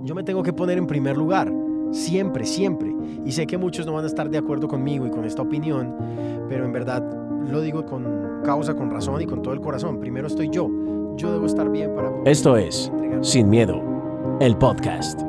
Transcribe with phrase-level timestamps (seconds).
[0.00, 1.52] Yo me tengo que poner en primer lugar,
[1.90, 2.94] siempre, siempre.
[3.26, 5.92] Y sé que muchos no van a estar de acuerdo conmigo y con esta opinión,
[6.48, 7.02] pero en verdad
[7.50, 9.98] lo digo con causa, con razón y con todo el corazón.
[9.98, 10.70] Primero estoy yo.
[11.16, 12.92] Yo debo estar bien para poder Esto es
[13.22, 13.82] Sin Miedo,
[14.40, 15.20] el podcast.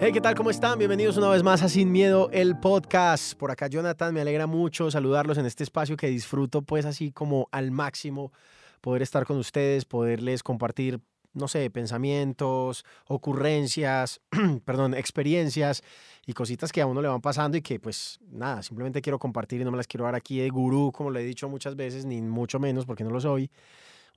[0.00, 0.34] Hey, ¿qué tal?
[0.34, 0.80] ¿Cómo están?
[0.80, 3.38] Bienvenidos una vez más a Sin Miedo, el podcast.
[3.38, 7.48] Por acá, Jonathan, me alegra mucho saludarlos en este espacio que disfruto, pues así como
[7.52, 8.32] al máximo,
[8.80, 10.98] poder estar con ustedes, poderles compartir,
[11.36, 14.20] no sé, pensamientos, ocurrencias,
[14.64, 15.82] perdón, experiencias
[16.26, 19.60] y cositas que a uno le van pasando y que, pues, nada, simplemente quiero compartir
[19.60, 22.04] y no me las quiero dar aquí de gurú, como lo he dicho muchas veces,
[22.04, 23.50] ni mucho menos, porque no lo soy.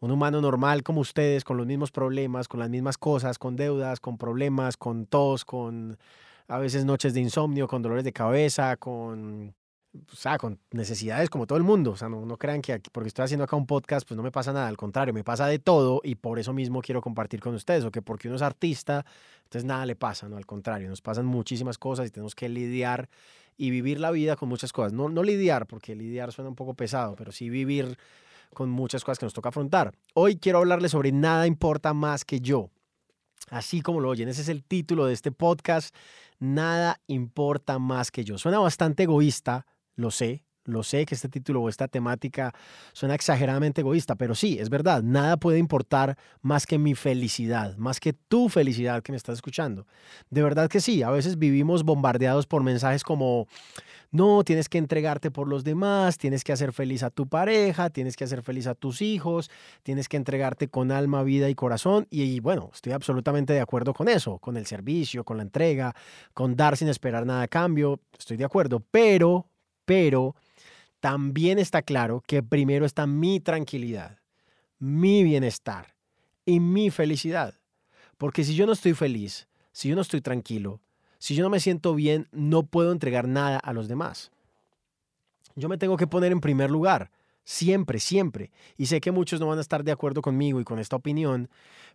[0.01, 3.99] Un humano normal como ustedes, con los mismos problemas, con las mismas cosas, con deudas,
[3.99, 5.97] con problemas, con tos, con
[6.47, 9.53] a veces noches de insomnio, con dolores de cabeza, con,
[9.93, 11.91] o sea, con necesidades como todo el mundo.
[11.91, 14.23] O sea, no, no crean que aquí- porque estoy haciendo acá un podcast, pues no
[14.23, 14.67] me pasa nada.
[14.67, 17.83] Al contrario, me pasa de todo y por eso mismo quiero compartir con ustedes.
[17.83, 19.05] O que porque uno es artista,
[19.43, 20.37] entonces nada le pasa, ¿no?
[20.37, 23.09] Al contrario, nos pasan muchísimas cosas y tenemos que lidiar
[23.57, 24.93] y vivir la vida con muchas cosas.
[24.93, 27.97] No, no lidiar, porque lidiar suena un poco pesado, pero sí vivir
[28.53, 29.93] con muchas cosas que nos toca afrontar.
[30.13, 32.69] Hoy quiero hablarles sobre Nada importa más que yo.
[33.49, 35.95] Así como lo oyen, ese es el título de este podcast.
[36.39, 38.37] Nada importa más que yo.
[38.37, 39.65] Suena bastante egoísta,
[39.99, 42.53] lo sé, lo sé que este título o esta temática
[42.93, 47.99] suena exageradamente egoísta, pero sí, es verdad, nada puede importar más que mi felicidad, más
[47.99, 49.87] que tu felicidad que me estás escuchando.
[50.29, 53.47] De verdad que sí, a veces vivimos bombardeados por mensajes como,
[54.11, 58.15] no, tienes que entregarte por los demás, tienes que hacer feliz a tu pareja, tienes
[58.15, 59.51] que hacer feliz a tus hijos,
[59.83, 62.07] tienes que entregarte con alma, vida y corazón.
[62.09, 65.95] Y, y bueno, estoy absolutamente de acuerdo con eso, con el servicio, con la entrega,
[66.33, 68.01] con dar sin esperar nada a cambio.
[68.17, 69.47] Estoy de acuerdo, pero,
[69.89, 70.35] pero
[70.99, 74.19] también está claro que primero está mi tranquilidad,
[74.77, 75.95] mi bienestar
[76.45, 77.55] y mi felicidad.
[78.19, 80.79] Porque si yo no estoy feliz, si yo no estoy tranquilo,
[81.17, 84.31] si yo no me siento bien, no puedo entregar nada a los demás.
[85.55, 87.09] Yo me tengo que poner en primer lugar,
[87.43, 88.51] siempre, siempre.
[88.77, 91.49] Y sé que muchos no van a estar de acuerdo conmigo y con esta opinión,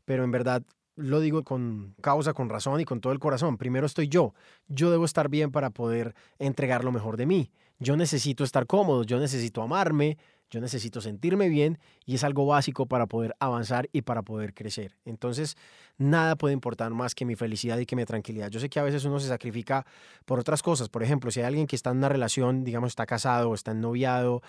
[0.05, 0.65] pero en verdad
[0.97, 3.57] lo digo con causa, con razón y con todo el corazón.
[3.57, 4.35] Primero estoy yo.
[4.69, 7.51] Yo debo estar bien para poder entregar lo mejor de mí.
[7.79, 10.17] Yo necesito estar cómodo, yo necesito amarme,
[10.49, 14.97] yo necesito sentirme bien y es algo básico para poder avanzar y para poder crecer.
[15.05, 15.57] Entonces,
[15.99, 18.51] nada puede importar más que mi felicidad y que mi tranquilidad.
[18.51, 19.85] Yo sé que a veces uno se sacrifica
[20.25, 20.89] por otras cosas.
[20.89, 23.73] Por ejemplo, si hay alguien que está en una relación, digamos, está casado o está
[23.73, 24.43] ennoviado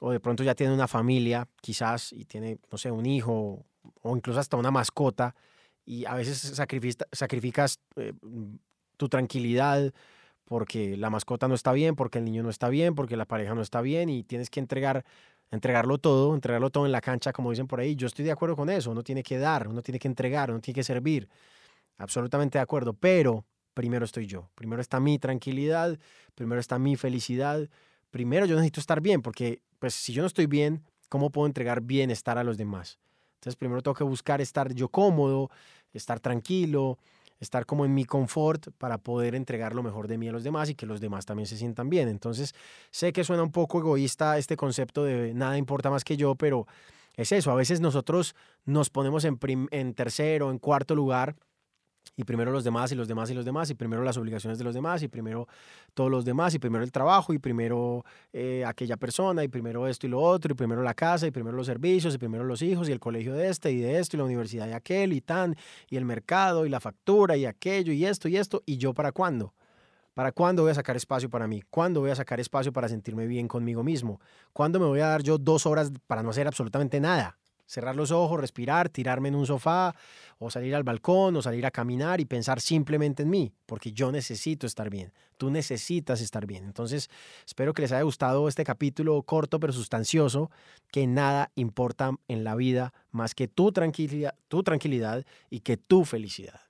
[0.00, 3.64] o de pronto ya tiene una familia, quizás, y tiene, no sé, un hijo
[4.02, 5.34] o incluso hasta una mascota,
[5.90, 8.12] y a veces sacrifica- sacrificas eh,
[8.96, 9.92] tu tranquilidad
[10.44, 13.54] porque la mascota no está bien, porque el niño no está bien, porque la pareja
[13.54, 15.04] no está bien y tienes que entregar
[15.50, 17.96] entregarlo todo, entregarlo todo en la cancha, como dicen por ahí.
[17.96, 20.60] Yo estoy de acuerdo con eso, uno tiene que dar, uno tiene que entregar, uno
[20.60, 21.28] tiene que servir.
[21.98, 25.98] Absolutamente de acuerdo, pero primero estoy yo, primero está mi tranquilidad,
[26.36, 27.68] primero está mi felicidad,
[28.10, 31.80] primero yo necesito estar bien, porque pues si yo no estoy bien, ¿cómo puedo entregar
[31.80, 33.00] bienestar a los demás?
[33.40, 35.50] Entonces primero tengo que buscar estar yo cómodo,
[35.92, 36.98] estar tranquilo,
[37.40, 40.68] estar como en mi confort para poder entregar lo mejor de mí a los demás
[40.68, 42.08] y que los demás también se sientan bien.
[42.08, 42.54] Entonces
[42.90, 46.66] sé que suena un poco egoísta este concepto de nada importa más que yo, pero
[47.16, 48.34] es eso, a veces nosotros
[48.64, 49.38] nos ponemos en,
[49.70, 51.36] en tercero, en cuarto lugar
[52.16, 54.64] y primero los demás y los demás y los demás y primero las obligaciones de
[54.64, 55.48] los demás y primero
[55.94, 60.06] todos los demás y primero el trabajo y primero eh, aquella persona y primero esto
[60.06, 62.88] y lo otro y primero la casa y primero los servicios y primero los hijos
[62.88, 65.56] y el colegio de este y de esto y la universidad de aquel y tan
[65.88, 69.12] y el mercado y la factura y aquello y esto y esto y yo para
[69.12, 69.54] cuándo.
[70.12, 71.62] ¿Para cuándo voy a sacar espacio para mí?
[71.70, 74.20] ¿Cuándo voy a sacar espacio para sentirme bien conmigo mismo?
[74.52, 77.39] ¿Cuándo me voy a dar yo dos horas para no hacer absolutamente nada?
[77.70, 79.94] Cerrar los ojos, respirar, tirarme en un sofá
[80.40, 84.10] o salir al balcón o salir a caminar y pensar simplemente en mí, porque yo
[84.10, 85.12] necesito estar bien.
[85.36, 86.64] Tú necesitas estar bien.
[86.64, 87.08] Entonces,
[87.46, 90.50] espero que les haya gustado este capítulo corto pero sustancioso,
[90.90, 96.04] que nada importa en la vida más que tu tranquilidad, tu tranquilidad y que tu
[96.04, 96.60] felicidad.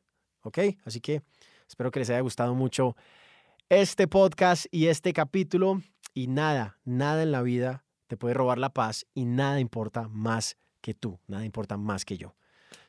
[0.42, 0.58] ¿Ok?
[0.84, 1.22] Así que
[1.66, 2.94] espero que les haya gustado mucho
[3.70, 5.80] este podcast y este capítulo.
[6.12, 10.58] Y nada, nada en la vida te puede robar la paz y nada importa más
[10.80, 12.34] que tú, nada importa más que yo.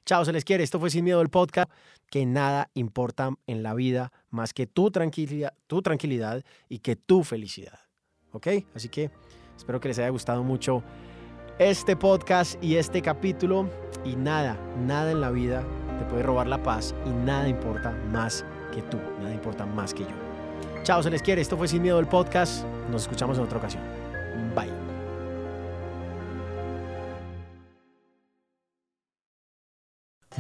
[0.05, 0.63] Chao, se les quiere.
[0.63, 1.69] Esto fue Sin Miedo el podcast.
[2.09, 7.23] Que nada importa en la vida más que tu tranquilidad, tu tranquilidad y que tu
[7.23, 7.79] felicidad.
[8.33, 8.47] ¿Ok?
[8.75, 9.11] Así que
[9.55, 10.83] espero que les haya gustado mucho
[11.59, 13.69] este podcast y este capítulo.
[14.03, 15.63] Y nada, nada en la vida
[15.99, 18.97] te puede robar la paz y nada importa más que tú.
[19.19, 20.31] Nada importa más que yo.
[20.83, 21.41] Chao, se les quiere.
[21.41, 22.65] Esto fue Sin Miedo el podcast.
[22.89, 23.83] Nos escuchamos en otra ocasión.
[24.55, 24.90] Bye.